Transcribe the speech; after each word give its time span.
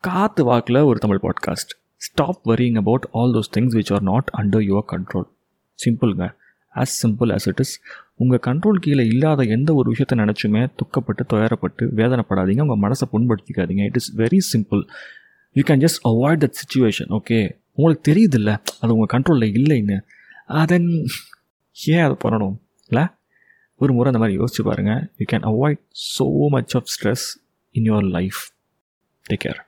காற்று 0.00 0.44
வாக்கில் 0.44 0.76
ஒரு 0.76 0.98
Tamil 0.98 1.20
podcast 1.22 1.72
stop 1.96 2.40
worrying 2.44 2.76
about 2.76 3.08
all 3.12 3.32
those 3.32 3.50
things 3.56 3.74
which 3.74 3.92
are 3.94 4.02
not 4.02 4.28
under 4.38 4.66
your 4.66 4.88
control 4.92 5.28
சிம்பிளுங்க 5.78 6.34
as 6.74 6.94
simple 7.02 7.32
as 7.32 7.48
it 7.48 7.58
is 7.58 7.80
உங்கள் 8.16 8.38
control 8.46 8.78
கீழே 8.80 9.06
இல்லாத 9.06 9.42
எந்த 9.42 9.74
ஒரு 9.74 9.90
விஷயத்தை 9.90 10.18
நினச்சுமே 10.18 10.62
துக்கப்பட்டு 10.64 11.26
துயரப்பட்டு 11.32 11.88
வேதனைப்படாதீங்க. 11.96 12.62
உங்கள் 12.66 12.90
மனசை 12.90 13.08
புண்படுத்திக்காதீங்க. 13.12 13.84
It 13.84 13.96
is 13.96 14.16
very 14.16 14.38
simple 14.56 14.86
you 15.52 15.62
can 15.62 15.84
just 15.84 16.00
avoid 16.04 16.40
that 16.40 16.52
situation 16.62 17.18
okay 17.18 17.58
உங்களுக்கு 17.72 18.14
தெரியுதில்ல 18.14 18.58
அது 18.80 18.96
உங்கள் 18.96 19.20
கண்ட்ரோலில் 19.20 19.52
இல்லைன்னு. 19.52 20.00
Ah, 20.48 20.56
அதன் 20.56 21.06
ஏன் 21.86 22.00
அதை 22.00 22.16
பண்ணணும்? 22.24 22.56
இல்லை 22.86 23.06
ஒரு 23.74 23.92
முறை 23.92 24.12
அந்த 24.12 24.18
மாதிரி 24.18 24.38
யோசிச்சு 24.38 24.64
பாருங்கள் 24.64 25.12
you 25.16 25.24
can 25.32 25.42
avoid 25.42 25.80
so 26.18 26.48
much 26.48 26.76
of 26.76 26.84
stress 26.94 27.40
in 27.70 27.92
your 27.92 28.10
life 28.10 28.40
take 29.30 29.44
care 29.44 29.66